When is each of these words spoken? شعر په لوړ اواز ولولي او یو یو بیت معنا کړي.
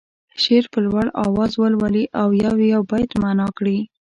شعر 0.41 0.65
په 0.73 0.79
لوړ 0.85 1.05
اواز 1.25 1.51
ولولي 1.61 2.05
او 2.21 2.27
یو 2.43 2.55
یو 2.73 2.81
بیت 2.91 3.11
معنا 3.21 3.47
کړي. 3.57 3.77